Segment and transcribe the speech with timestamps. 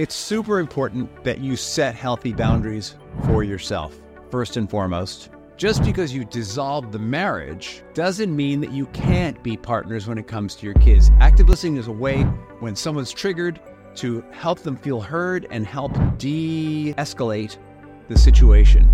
[0.00, 2.94] It's super important that you set healthy boundaries
[3.26, 5.28] for yourself, first and foremost.
[5.58, 10.26] Just because you dissolve the marriage doesn't mean that you can't be partners when it
[10.26, 11.10] comes to your kids.
[11.20, 12.22] Active listening is a way
[12.60, 13.60] when someone's triggered
[13.96, 17.58] to help them feel heard and help de escalate
[18.08, 18.88] the situation.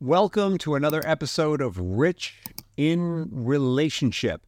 [0.00, 2.38] Welcome to another episode of Rich
[2.78, 4.40] in Relationship.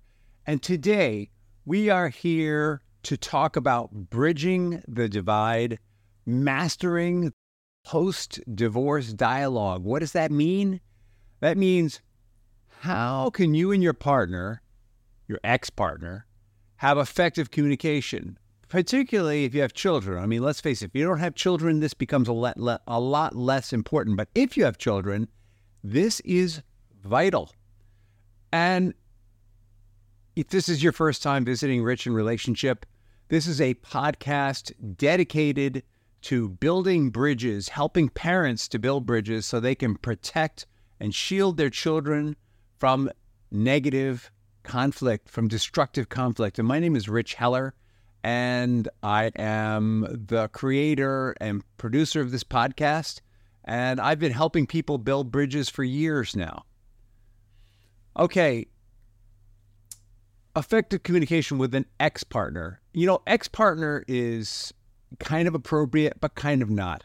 [0.49, 1.29] And today
[1.67, 5.79] we are here to talk about bridging the divide,
[6.25, 7.35] mastering
[7.85, 9.85] post divorce dialogue.
[9.85, 10.81] What does that mean?
[11.41, 12.01] That means
[12.81, 14.63] how can you and your partner,
[15.27, 16.25] your ex partner,
[16.77, 18.39] have effective communication?
[18.71, 20.23] Particularly if you have children.
[20.23, 22.99] I mean, let's face it, if you don't have children, this becomes a lot, a
[22.99, 24.17] lot less important.
[24.17, 25.29] But if you have children,
[25.85, 26.63] this is
[27.05, 27.53] vital.
[28.51, 28.95] And
[30.39, 32.87] if this is your first time visiting Rich in Relationship,
[33.27, 35.83] this is a podcast dedicated
[36.23, 40.65] to building bridges, helping parents to build bridges so they can protect
[41.01, 42.37] and shield their children
[42.79, 43.11] from
[43.51, 44.31] negative
[44.63, 46.61] conflict, from destructive conflict.
[46.61, 47.75] And my name is Rich Heller,
[48.23, 53.23] and I am the creator and producer of this podcast.
[53.65, 56.65] And I've been helping people build bridges for years now.
[58.17, 58.69] Okay.
[60.59, 62.81] Effective communication with an ex partner.
[62.93, 64.75] You know, ex partner is
[65.21, 67.05] kind of appropriate, but kind of not.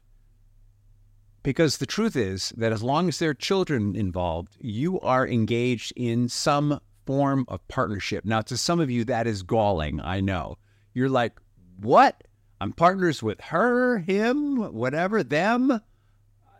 [1.44, 5.94] Because the truth is that as long as there are children involved, you are engaged
[5.96, 8.26] in some form of partnership.
[8.26, 10.02] Now, to some of you, that is galling.
[10.02, 10.58] I know.
[10.96, 11.34] You're like,
[11.80, 12.24] what?
[12.60, 15.82] I'm partners with her, him, whatever, them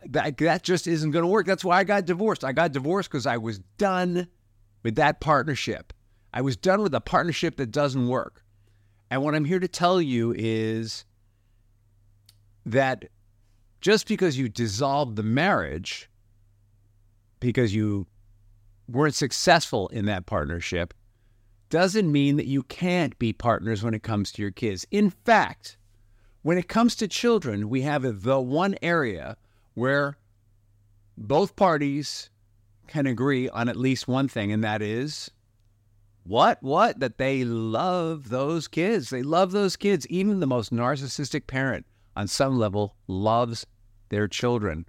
[0.06, 1.46] that, that just isn't going to work.
[1.46, 2.44] That's why I got divorced.
[2.44, 4.28] I got divorced because I was done
[4.82, 5.93] with that partnership.
[6.34, 8.42] I was done with a partnership that doesn't work.
[9.08, 11.04] And what I'm here to tell you is
[12.66, 13.04] that
[13.80, 16.10] just because you dissolved the marriage,
[17.38, 18.08] because you
[18.88, 20.92] weren't successful in that partnership,
[21.70, 24.84] doesn't mean that you can't be partners when it comes to your kids.
[24.90, 25.76] In fact,
[26.42, 29.36] when it comes to children, we have the one area
[29.74, 30.18] where
[31.16, 32.28] both parties
[32.88, 35.30] can agree on at least one thing, and that is
[36.24, 36.62] what?
[36.62, 37.00] What?
[37.00, 39.10] That they love those kids.
[39.10, 40.06] They love those kids.
[40.08, 41.86] Even the most narcissistic parent,
[42.16, 43.66] on some level, loves
[44.08, 44.86] their children.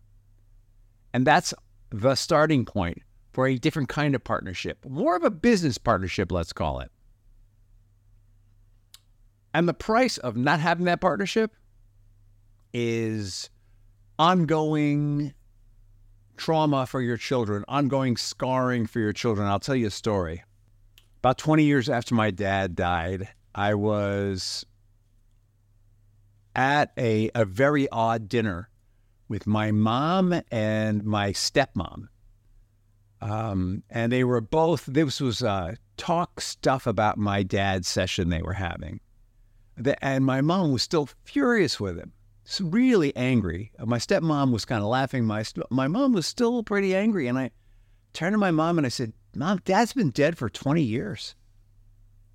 [1.14, 1.54] And that's
[1.90, 3.02] the starting point
[3.34, 6.90] for a different kind of partnership, more of a business partnership, let's call it.
[9.54, 11.52] And the price of not having that partnership
[12.74, 13.50] is
[14.18, 15.34] ongoing
[16.38, 19.48] trauma for your children, ongoing scarring for your children.
[19.48, 20.44] I'll tell you a story.
[21.26, 24.64] About 20 years after my dad died, I was
[26.56, 28.70] at a, a very odd dinner
[29.28, 32.10] with my mom and my stepmom.
[33.22, 38.44] Um, and they were both, this was uh, talk stuff about my dad's session they
[38.44, 39.00] were having.
[39.78, 42.14] The, and my mom was still furious with him
[42.62, 43.72] really angry.
[43.80, 45.26] Uh, my stepmom was kind of laughing.
[45.26, 47.50] My my mom was still pretty angry, and I
[48.14, 51.36] turned to my mom and I said, "Mom, Dad's been dead for 20 years.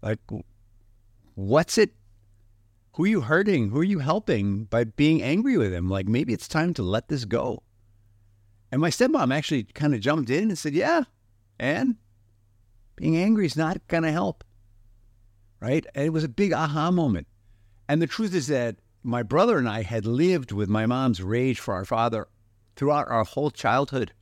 [0.03, 0.19] Like,
[1.34, 1.94] what's it?
[2.94, 3.71] Who are you hurting?
[3.71, 5.89] Who are you helping by being angry with him?
[5.89, 7.62] Like, maybe it's time to let this go."
[8.72, 11.05] And my stepmom actually kind of jumped in and said, "Yeah,
[11.59, 11.97] and
[12.97, 14.44] being angry is not going to help."
[15.60, 15.84] Right?
[15.94, 17.27] And it was a big aha moment.
[17.89, 21.59] And the truth is that my brother and I had lived with my mom's rage
[21.59, 22.28] for our father
[22.77, 24.12] throughout our whole childhood.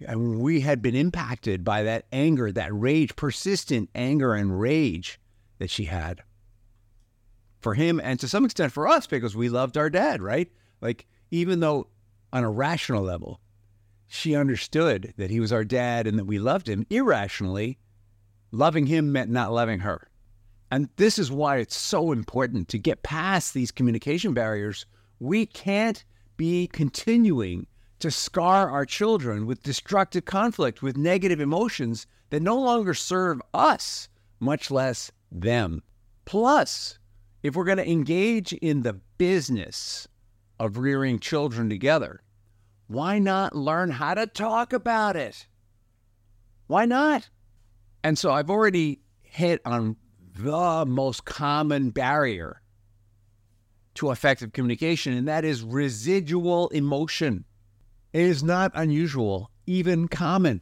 [0.00, 5.20] And we had been impacted by that anger, that rage, persistent anger and rage
[5.58, 6.22] that she had
[7.60, 10.50] for him and to some extent for us because we loved our dad, right?
[10.80, 11.88] Like, even though
[12.32, 13.40] on a rational level,
[14.06, 17.78] she understood that he was our dad and that we loved him irrationally,
[18.52, 20.10] loving him meant not loving her.
[20.70, 24.86] And this is why it's so important to get past these communication barriers.
[25.18, 26.04] We can't
[26.36, 27.66] be continuing
[28.04, 34.10] to scar our children with destructive conflict, with negative emotions that no longer serve us,
[34.40, 35.82] much less them.
[36.26, 36.98] Plus,
[37.42, 40.06] if we're going to engage in the business
[40.60, 42.20] of rearing children together,
[42.88, 45.46] why not learn how to talk about it?
[46.66, 47.30] Why not?
[48.02, 49.96] And so I've already hit on
[50.36, 52.60] the most common barrier
[53.94, 57.46] to effective communication, and that is residual emotion.
[58.14, 60.60] It is not unusual, even common,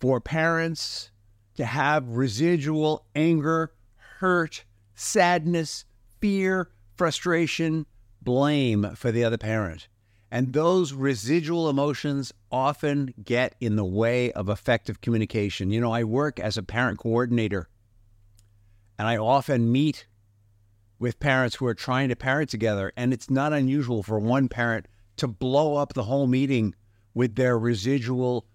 [0.00, 1.12] for parents
[1.54, 3.72] to have residual anger,
[4.18, 4.64] hurt,
[4.96, 5.84] sadness,
[6.18, 7.86] fear, frustration,
[8.20, 9.86] blame for the other parent.
[10.32, 15.70] And those residual emotions often get in the way of effective communication.
[15.70, 17.68] You know, I work as a parent coordinator,
[18.98, 20.08] and I often meet
[20.98, 22.92] with parents who are trying to parent together.
[22.96, 24.86] And it's not unusual for one parent
[25.20, 26.74] to blow up the whole meeting
[27.14, 28.46] with their residual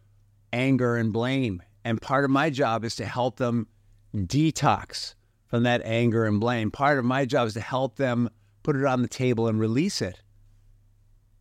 [0.51, 1.61] anger and blame.
[1.83, 3.67] And part of my job is to help them
[4.15, 5.13] detox
[5.45, 6.71] from that anger and blame.
[6.71, 8.29] Part of my job is to help them
[8.63, 10.21] put it on the table and release it.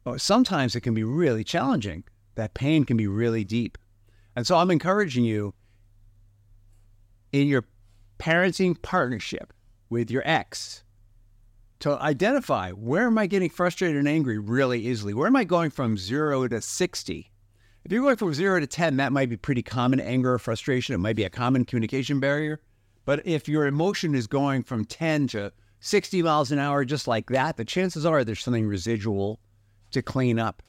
[0.05, 2.05] But sometimes it can be really challenging.
[2.35, 3.79] That pain can be really deep.
[4.37, 5.55] And so I'm encouraging you
[7.33, 7.65] in your
[8.19, 9.55] parenting partnership
[9.89, 10.84] with your ex
[11.85, 15.13] to identify where am I getting frustrated and angry really easily?
[15.13, 17.31] Where am I going from zero to 60?
[17.85, 20.95] If you're going from zero to 10, that might be pretty common anger or frustration.
[20.95, 22.63] It might be a common communication barrier.
[23.05, 27.29] But if your emotion is going from 10 to 60 miles an hour, just like
[27.29, 29.39] that, the chances are there's something residual
[29.91, 30.63] to clean up.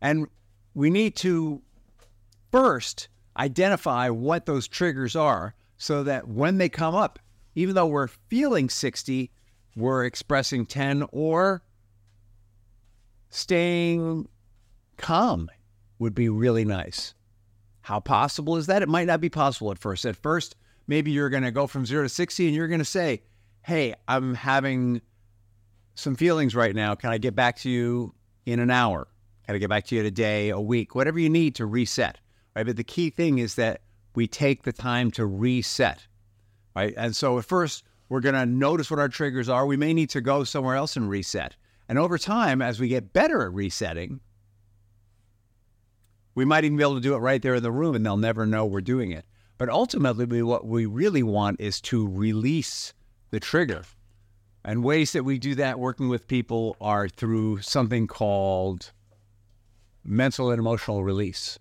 [0.00, 0.26] And
[0.72, 1.60] we need to
[2.50, 7.18] first identify what those triggers are so that when they come up,
[7.54, 9.30] even though we're feeling 60,
[9.76, 11.62] we're expressing 10 or
[13.30, 14.28] staying
[14.96, 15.50] calm
[15.98, 17.14] would be really nice.
[17.82, 18.82] How possible is that?
[18.82, 20.04] It might not be possible at first.
[20.04, 22.84] At first, maybe you're going to go from zero to 60 and you're going to
[22.84, 23.22] say,
[23.62, 25.00] Hey, I'm having
[25.94, 26.94] some feelings right now.
[26.94, 28.14] Can I get back to you
[28.44, 29.08] in an hour?
[29.46, 31.66] Can I get back to you in a day, a week, whatever you need to
[31.66, 32.18] reset?
[32.54, 32.66] Right.
[32.66, 33.82] But the key thing is that
[34.14, 36.06] we take the time to reset.
[36.74, 36.94] Right.
[36.96, 39.64] And so at first, we're going to notice what our triggers are.
[39.64, 41.56] We may need to go somewhere else and reset.
[41.88, 44.20] And over time, as we get better at resetting,
[46.34, 48.18] we might even be able to do it right there in the room and they'll
[48.18, 49.24] never know we're doing it.
[49.56, 52.92] But ultimately, what we really want is to release
[53.30, 53.82] the trigger.
[54.62, 58.92] And ways that we do that working with people are through something called
[60.04, 61.58] mental and emotional release.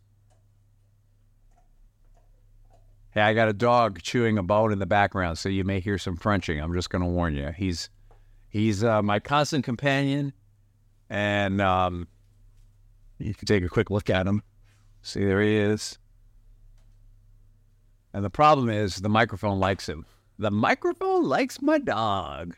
[3.14, 5.98] Hey, I got a dog chewing a bone in the background, so you may hear
[5.98, 6.62] some crunching.
[6.62, 7.52] I'm just going to warn you.
[7.52, 7.90] He's
[8.48, 10.32] he's uh, my constant companion,
[11.10, 12.08] and um,
[13.20, 14.42] you can take a quick look at him.
[15.02, 15.98] See, there he is.
[18.14, 20.06] And the problem is the microphone likes him.
[20.40, 22.56] The microphone likes my dog.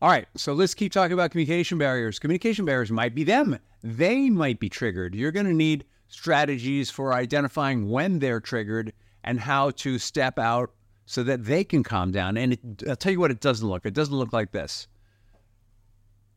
[0.00, 2.18] All right, so let's keep talking about communication barriers.
[2.18, 3.58] Communication barriers might be them.
[3.82, 5.14] They might be triggered.
[5.14, 8.94] You're going to need strategies for identifying when they're triggered
[9.24, 10.70] and how to step out
[11.06, 12.36] so that they can calm down.
[12.36, 13.84] And it, I'll tell you what it doesn't look.
[13.84, 14.86] It doesn't look like this.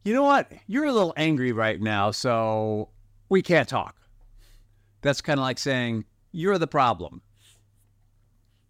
[0.03, 0.51] You know what?
[0.67, 2.89] You're a little angry right now, so
[3.29, 3.97] we can't talk.
[5.01, 7.21] That's kind of like saying, you're the problem.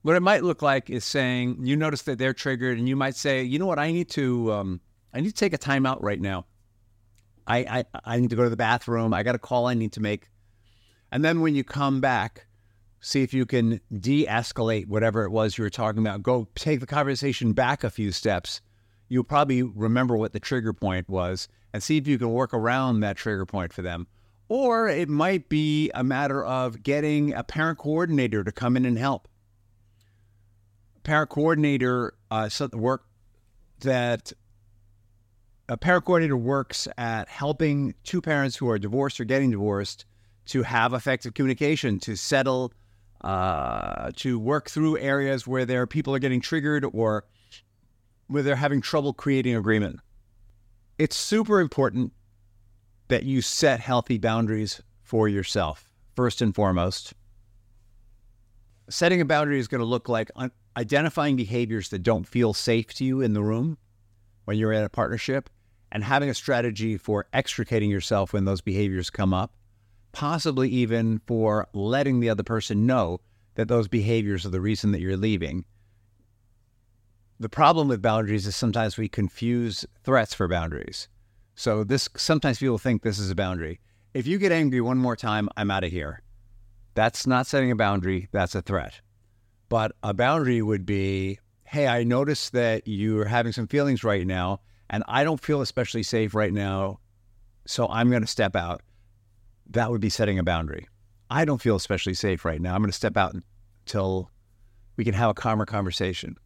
[0.01, 3.15] What it might look like is saying, you notice that they're triggered, and you might
[3.15, 3.77] say, you know what?
[3.77, 4.81] I need to, um,
[5.13, 6.45] I need to take a time out right now.
[7.45, 9.13] I, I, I need to go to the bathroom.
[9.13, 10.29] I got a call I need to make.
[11.11, 12.46] And then when you come back,
[12.99, 16.23] see if you can de escalate whatever it was you were talking about.
[16.23, 18.61] Go take the conversation back a few steps.
[19.09, 22.99] You'll probably remember what the trigger point was and see if you can work around
[23.01, 24.07] that trigger point for them.
[24.49, 28.97] Or it might be a matter of getting a parent coordinator to come in and
[28.97, 29.27] help.
[31.03, 33.05] Parent coordinator uh, the work
[33.81, 34.33] that
[35.69, 40.05] a parent coordinator works at helping two parents who are divorced or getting divorced
[40.45, 42.71] to have effective communication, to settle
[43.21, 47.25] uh, to work through areas where their people are getting triggered or
[48.27, 49.99] where they're having trouble creating agreement.
[50.97, 52.13] It's super important
[53.07, 57.13] that you set healthy boundaries for yourself, first and foremost.
[58.89, 60.29] Setting a boundary is going to look like
[60.75, 63.77] identifying behaviors that don't feel safe to you in the room
[64.45, 65.49] when you're in a partnership
[65.91, 69.56] and having a strategy for extricating yourself when those behaviors come up
[70.11, 73.19] possibly even for letting the other person know
[73.55, 75.65] that those behaviors are the reason that you're leaving.
[77.39, 81.07] The problem with boundaries is sometimes we confuse threats for boundaries.
[81.55, 83.79] So this sometimes people think this is a boundary.
[84.13, 86.21] If you get angry one more time, I'm out of here.
[86.93, 89.01] That's not setting a boundary, that's a threat.
[89.69, 94.61] But a boundary would be, hey, I notice that you're having some feelings right now,
[94.89, 96.99] and I don't feel especially safe right now,
[97.67, 98.81] so I'm going to step out
[99.69, 100.87] that would be setting a boundary.
[101.29, 102.73] I don't feel especially safe right now.
[102.73, 103.35] I'm going to step out
[103.85, 104.31] until
[104.95, 106.37] we can have a calmer conversation.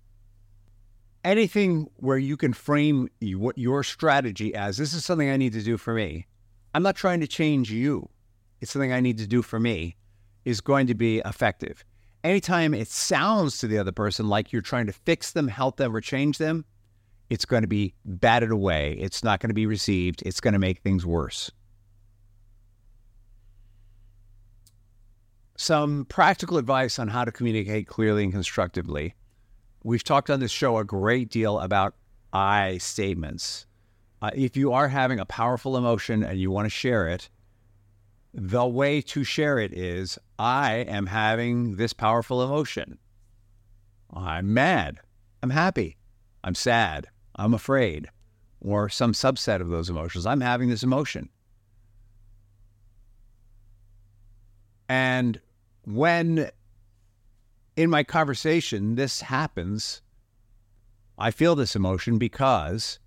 [1.23, 5.61] Anything where you can frame what your strategy as this is something I need to
[5.61, 6.25] do for me.
[6.73, 8.09] I'm not trying to change you.
[8.59, 9.95] It's something I need to do for me
[10.45, 11.83] is going to be effective.
[12.23, 15.95] anytime it sounds to the other person like you're trying to fix them, help them,
[15.95, 16.65] or change them,
[17.29, 18.97] it's going to be batted away.
[18.99, 20.21] It's not going to be received.
[20.25, 21.51] It's going to make things worse.
[25.61, 29.13] Some practical advice on how to communicate clearly and constructively.
[29.83, 31.93] We've talked on this show a great deal about
[32.33, 33.67] I statements.
[34.23, 37.29] Uh, if you are having a powerful emotion and you want to share it,
[38.33, 42.97] the way to share it is I am having this powerful emotion.
[44.11, 44.97] I'm mad.
[45.43, 45.95] I'm happy.
[46.43, 47.05] I'm sad.
[47.35, 48.09] I'm afraid.
[48.61, 50.25] Or some subset of those emotions.
[50.25, 51.29] I'm having this emotion.
[54.89, 55.39] And
[55.85, 56.49] when
[57.75, 60.01] in my conversation this happens,
[61.17, 62.99] I feel this emotion because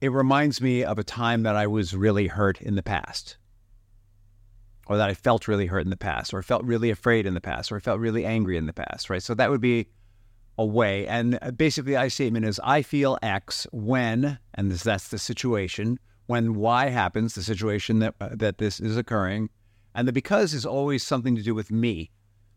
[0.00, 3.36] it reminds me of a time that I was really hurt in the past,
[4.86, 7.40] or that I felt really hurt in the past, or felt really afraid in the
[7.40, 9.22] past, or felt really angry in the past, right?
[9.22, 9.88] So that would be
[10.56, 11.06] a way.
[11.06, 15.98] And basically, I statement is I feel X when, and that's the situation,
[16.28, 19.48] when Y happens, the situation that, uh, that this is occurring.
[19.94, 22.10] And the because is always something to do with me,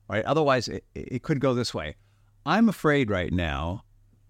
[0.09, 0.25] right?
[0.25, 1.95] Otherwise, it, it could go this way.
[2.45, 3.83] I'm afraid right now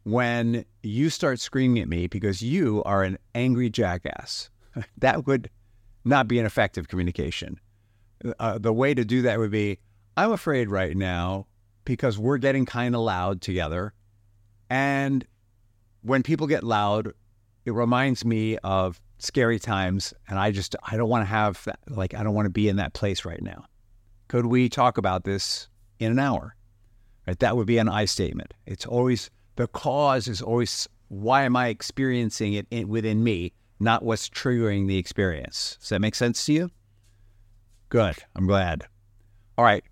[0.03, 4.51] when you start screaming at me because you are an angry jackass.
[4.99, 5.49] that would
[6.05, 7.59] not be an effective communication.
[8.39, 9.79] Uh, the way to do that would be
[10.15, 11.47] I'm afraid right now
[11.83, 13.93] because we're getting kind of loud together.
[14.69, 15.25] And
[16.03, 17.13] when people get loud,
[17.65, 20.13] it reminds me of scary times.
[20.27, 22.67] And I just, I don't want to have that, like, I don't want to be
[22.67, 23.65] in that place right now.
[24.27, 25.67] Could we talk about this
[25.99, 26.55] in an hour?
[27.27, 27.37] Right?
[27.39, 28.53] That would be an I statement.
[28.65, 34.03] It's always, the cause is always why am I experiencing it in, within me, not
[34.03, 35.77] what's triggering the experience.
[35.79, 36.71] Does that make sense to you?
[37.89, 38.15] Good.
[38.35, 38.87] I'm glad.
[39.57, 39.83] All right.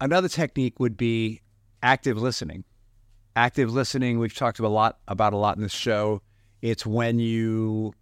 [0.00, 1.40] Another technique would be
[1.82, 2.64] active listening.
[3.36, 6.22] Active listening, we've talked a lot about a lot in this show.
[6.66, 7.94] It's when you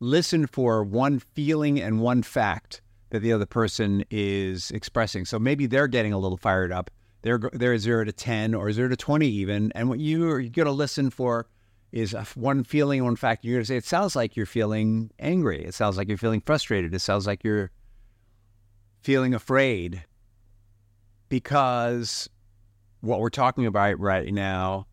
[0.00, 5.24] listen for one feeling and one fact that the other person is expressing.
[5.24, 6.90] So maybe they're getting a little fired up
[7.22, 10.72] they're they're zero to ten or zero to twenty even, and what you're going to
[10.72, 11.46] listen for
[11.90, 13.44] is one feeling, one fact.
[13.44, 15.64] You're going to say it sounds like you're feeling angry.
[15.64, 16.94] It sounds like you're feeling frustrated.
[16.94, 17.70] It sounds like you're
[19.02, 20.04] feeling afraid
[21.28, 22.28] because
[23.00, 24.86] what we're talking about right now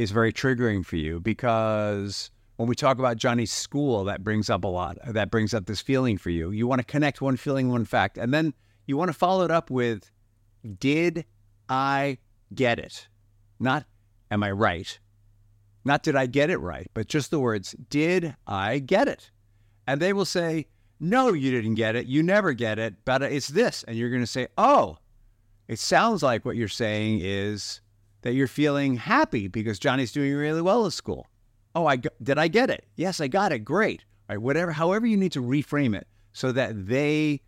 [0.00, 4.64] is very triggering for you because when we talk about Johnny's school, that brings up
[4.64, 4.96] a lot.
[5.06, 6.52] Uh, that brings up this feeling for you.
[6.52, 8.54] You want to connect one feeling, one fact, and then
[8.86, 10.10] you want to follow it up with
[10.78, 11.26] did
[11.68, 12.16] I
[12.54, 13.08] get it?
[13.58, 13.84] Not,
[14.30, 14.98] am I right?
[15.84, 19.30] Not did I get it right, but just the words, did I get it?
[19.86, 20.66] And they will say,
[20.98, 22.06] no, you didn't get it.
[22.06, 23.84] You never get it, but it's this.
[23.84, 24.96] And you're going to say, oh,
[25.68, 27.82] it sounds like what you're saying is
[28.22, 31.26] that you're feeling happy because Johnny's doing really well at school.
[31.74, 32.84] Oh, I did I get it?
[32.96, 33.60] Yes, I got it.
[33.60, 34.04] Great.
[34.28, 37.40] Right, whatever, however you need to reframe it so that they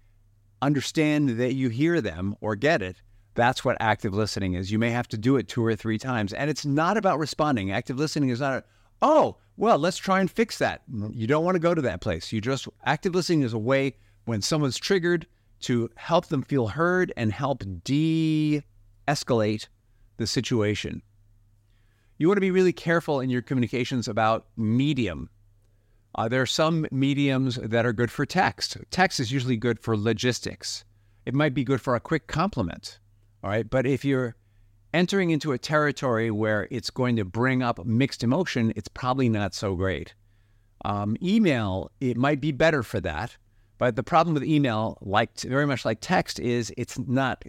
[0.60, 2.96] understand that you hear them or get it,
[3.34, 4.72] that's what active listening is.
[4.72, 6.32] You may have to do it two or three times.
[6.32, 7.70] And it's not about responding.
[7.70, 8.64] Active listening is not, a,
[9.00, 10.82] oh, well, let's try and fix that.
[11.12, 12.32] You don't want to go to that place.
[12.32, 15.26] You just, active listening is a way when someone's triggered
[15.60, 18.62] to help them feel heard and help de
[19.06, 19.68] escalate
[20.22, 21.02] the situation.
[22.18, 25.28] You want to be really careful in your communications about medium
[26.14, 28.76] uh, there are some mediums that are good for text.
[28.90, 30.84] Text is usually good for logistics.
[31.24, 32.98] It might be good for a quick compliment.
[33.42, 33.68] All right.
[33.68, 34.36] But if you're
[34.92, 39.54] entering into a territory where it's going to bring up mixed emotion, it's probably not
[39.54, 40.14] so great.
[40.84, 43.36] Um, email, it might be better for that.
[43.78, 47.42] But the problem with email, like very much like text, is it's not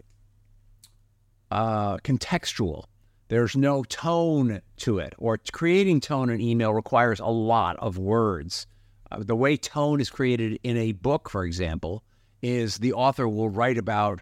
[1.54, 2.86] uh, contextual.
[3.28, 8.66] There's no tone to it, or creating tone in email requires a lot of words.
[9.12, 12.04] Uh, the way tone is created in a book, for example,
[12.42, 14.20] is the author will write about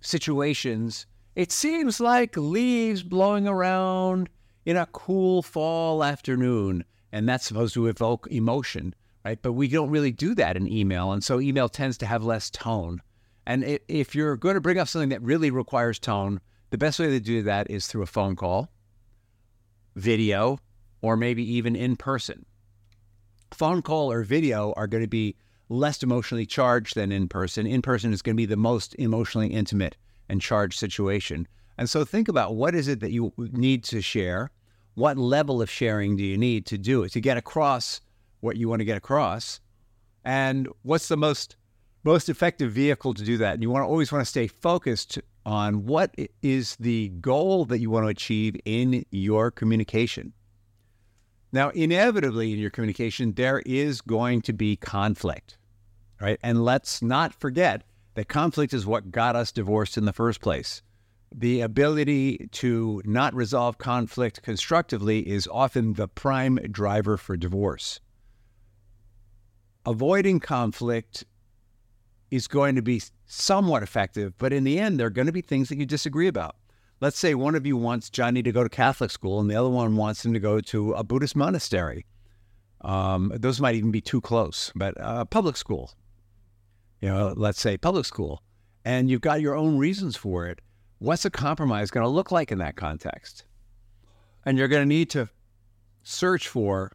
[0.00, 1.06] situations.
[1.36, 4.28] It seems like leaves blowing around
[4.66, 8.92] in a cool fall afternoon, and that's supposed to evoke emotion,
[9.24, 9.40] right?
[9.40, 12.50] But we don't really do that in email, and so email tends to have less
[12.50, 13.00] tone.
[13.46, 16.40] And if you're going to bring up something that really requires tone,
[16.72, 18.70] the best way to do that is through a phone call,
[19.94, 20.58] video,
[21.02, 22.46] or maybe even in person.
[23.50, 25.36] Phone call or video are going to be
[25.68, 27.66] less emotionally charged than in person.
[27.66, 29.98] In person is going to be the most emotionally intimate
[30.30, 31.46] and charged situation.
[31.76, 34.50] And so think about what is it that you need to share?
[34.94, 38.00] What level of sharing do you need to do it, to get across
[38.40, 39.60] what you want to get across?
[40.24, 41.56] And what's the most
[42.04, 43.54] most effective vehicle to do that.
[43.54, 47.80] And you want to always want to stay focused on what is the goal that
[47.80, 50.32] you want to achieve in your communication.
[51.52, 55.58] Now, inevitably in your communication, there is going to be conflict,
[56.20, 56.38] right?
[56.42, 57.82] And let's not forget
[58.14, 60.82] that conflict is what got us divorced in the first place.
[61.34, 68.00] The ability to not resolve conflict constructively is often the prime driver for divorce.
[69.84, 71.24] Avoiding conflict
[72.30, 73.02] is going to be
[73.32, 76.28] somewhat effective, but in the end, there are going to be things that you disagree
[76.28, 76.56] about.
[77.00, 79.70] Let's say one of you wants Johnny to go to Catholic school and the other
[79.70, 82.04] one wants him to go to a Buddhist monastery.
[82.82, 85.92] Um, those might even be too close, but uh, public school,
[87.00, 88.42] you know, let's say public school,
[88.84, 90.60] and you've got your own reasons for it.
[90.98, 93.44] What's a compromise going to look like in that context?
[94.44, 95.28] And you're going to need to
[96.02, 96.92] search for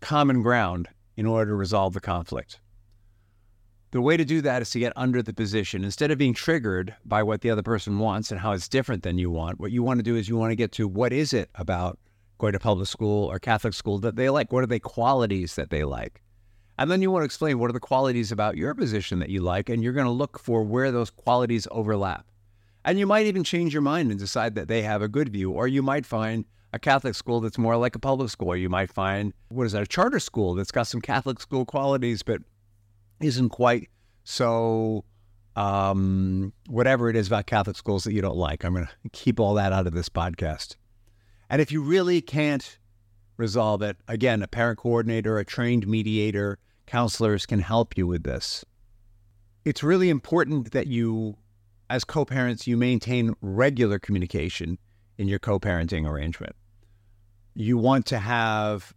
[0.00, 2.58] common ground in order to resolve the conflict.
[3.92, 5.82] The way to do that is to get under the position.
[5.82, 9.18] Instead of being triggered by what the other person wants and how it's different than
[9.18, 11.32] you want, what you want to do is you want to get to what is
[11.32, 11.98] it about
[12.38, 14.52] going to public school or Catholic school that they like?
[14.52, 16.22] What are the qualities that they like?
[16.78, 19.42] And then you want to explain what are the qualities about your position that you
[19.42, 22.26] like, and you're going to look for where those qualities overlap.
[22.84, 25.50] And you might even change your mind and decide that they have a good view,
[25.50, 28.56] or you might find a Catholic school that's more like a public school.
[28.56, 32.22] You might find, what is that, a charter school that's got some Catholic school qualities,
[32.22, 32.40] but
[33.20, 33.88] isn't quite
[34.24, 35.04] so
[35.56, 38.64] um, whatever it is about Catholic schools that you don't like.
[38.64, 40.76] I'm going to keep all that out of this podcast.
[41.48, 42.78] And if you really can't
[43.36, 48.64] resolve it, again, a parent coordinator, a trained mediator, counselors can help you with this.
[49.64, 51.36] It's really important that you,
[51.90, 54.78] as co parents, you maintain regular communication
[55.18, 56.54] in your co parenting arrangement
[57.54, 58.94] you want to have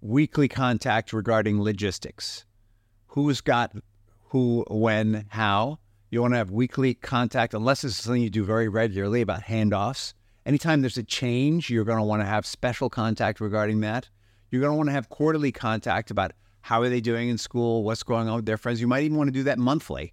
[0.00, 2.44] weekly contact regarding logistics.
[3.10, 3.72] Who's got
[4.28, 5.78] who, when, how.
[6.10, 10.14] You want to have weekly contact, unless it's something you do very regularly about handoffs.
[10.46, 14.08] Anytime there's a change, you're going to want to have special contact regarding that.
[14.50, 17.84] You're going to want to have quarterly contact about how are they doing in school,
[17.84, 18.80] what's going on with their friends.
[18.80, 20.12] You might even want to do that monthly.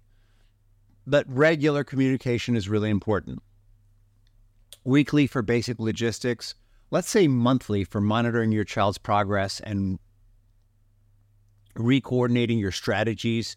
[1.06, 3.40] But regular communication is really important.
[4.84, 6.54] Weekly for basic logistics
[6.90, 9.98] let's say monthly for monitoring your child's progress and
[11.78, 13.56] re-coordinating your strategies.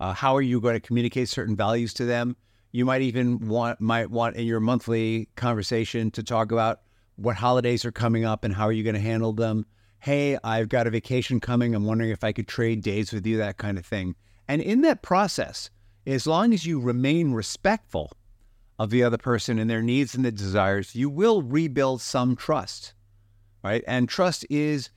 [0.00, 2.36] Uh, how are you going to communicate certain values to them?
[2.72, 6.80] You might even want might want in your monthly conversation to talk about
[7.16, 9.66] what holidays are coming up and how are you going to handle them.
[10.00, 11.74] Hey, I've got a vacation coming.
[11.74, 14.16] I'm wondering if I could trade days with you, that kind of thing.
[14.48, 15.70] And in that process,
[16.06, 18.10] as long as you remain respectful
[18.78, 22.94] of the other person and their needs and the desires, you will rebuild some trust,
[23.62, 23.84] right?
[23.86, 24.90] And trust is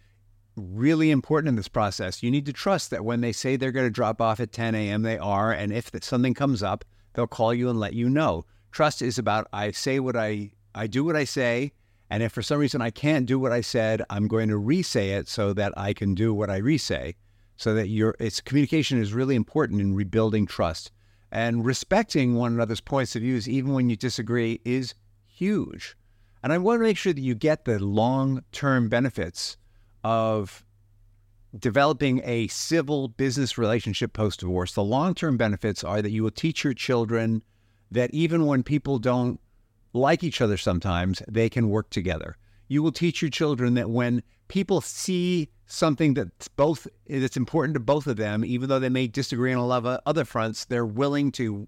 [0.55, 2.23] really important in this process.
[2.23, 4.75] You need to trust that when they say they're going to drop off at 10
[4.75, 5.51] a.m., they are.
[5.51, 8.45] And if something comes up, they'll call you and let you know.
[8.71, 11.71] Trust is about I say what I, I do what I say.
[12.09, 15.11] And if for some reason I can't do what I said, I'm going to re-say
[15.11, 17.15] it so that I can do what I re-say.
[17.57, 20.91] So that your it's communication is really important in rebuilding trust.
[21.31, 24.93] And respecting one another's points of views, even when you disagree, is
[25.25, 25.95] huge.
[26.43, 29.57] And I want to make sure that you get the long term benefits
[30.05, 30.63] of
[31.57, 34.73] developing a civil business relationship post divorce.
[34.73, 37.41] The long term benefits are that you will teach your children
[37.89, 39.39] that even when people don't
[39.93, 42.37] like each other sometimes, they can work together.
[42.67, 47.79] You will teach your children that when people see something that's both that's important to
[47.79, 50.85] both of them, even though they may disagree on a lot of other fronts, they're
[50.85, 51.67] willing to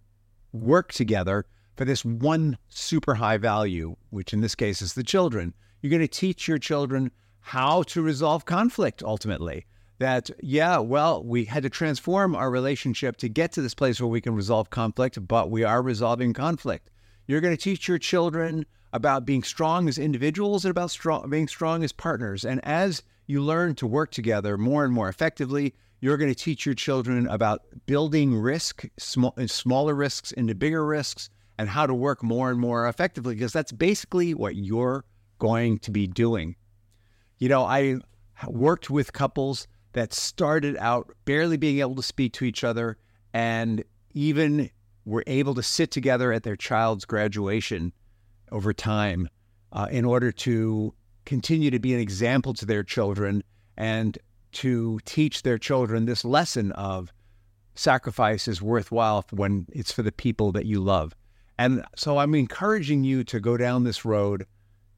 [0.54, 5.56] work together for this one super high value, which in this case is the children.
[5.82, 7.12] You're going to teach your children
[7.48, 9.66] how to resolve conflict ultimately.
[10.00, 14.10] That, yeah, well, we had to transform our relationship to get to this place where
[14.10, 16.90] we can resolve conflict, but we are resolving conflict.
[17.26, 21.48] You're going to teach your children about being strong as individuals and about strong, being
[21.48, 22.44] strong as partners.
[22.44, 26.66] And as you learn to work together more and more effectively, you're going to teach
[26.66, 32.22] your children about building risk, small, smaller risks into bigger risks, and how to work
[32.22, 35.06] more and more effectively, because that's basically what you're
[35.40, 36.58] going to be doing.
[37.40, 37.98] You know, I
[38.48, 42.98] worked with couples that started out barely being able to speak to each other
[43.34, 44.70] and even
[45.06, 47.94] were able to sit together at their child's graduation
[48.52, 49.30] over time
[49.72, 50.94] uh, in order to
[51.26, 53.44] continue to be an example to their children
[53.78, 54.18] and
[54.52, 57.12] to teach their children this lesson of
[57.76, 61.14] sacrifice is worthwhile when it's for the people that you love.
[61.60, 64.46] And so I'm encouraging you to go down this road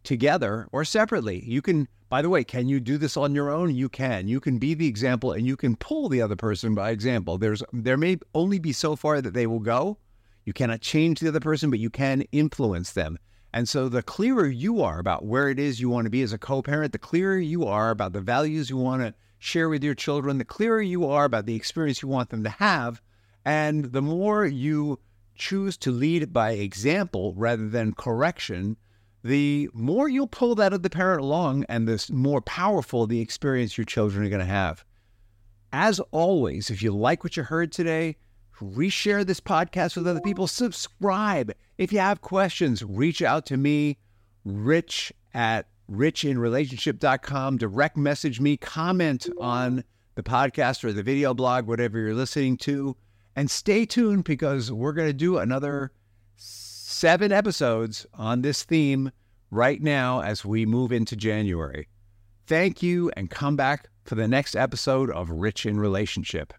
[0.09, 1.43] together or separately.
[1.45, 3.75] You can, by the way, can you do this on your own?
[3.75, 4.27] You can.
[4.27, 7.37] You can be the example and you can pull the other person by example.
[7.37, 9.99] There's there may only be so far that they will go.
[10.45, 13.19] You cannot change the other person, but you can influence them.
[13.53, 16.33] And so the clearer you are about where it is you want to be as
[16.33, 19.95] a co-parent, the clearer you are about the values you want to share with your
[19.95, 22.99] children, the clearer you are about the experience you want them to have,
[23.45, 24.99] and the more you
[25.35, 28.75] choose to lead by example rather than correction,
[29.23, 33.85] the more you'll pull that other parent along and the more powerful the experience your
[33.85, 34.85] children are going to have.
[35.71, 38.15] As always, if you like what you heard today,
[38.61, 41.53] reshare this podcast with other people, subscribe.
[41.77, 43.97] If you have questions, reach out to me,
[44.45, 49.83] rich at richinrelationship.com, direct message me, comment on
[50.15, 52.95] the podcast or the video blog, whatever you're listening to.
[53.35, 55.91] And stay tuned because we're going to do another
[56.89, 59.11] seven episodes on this theme
[59.51, 61.87] right now as we move into January.
[62.47, 66.51] Thank you and come back for the next episode of Rich in Relationship.